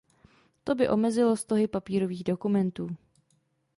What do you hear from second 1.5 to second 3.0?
papírových dokumentů.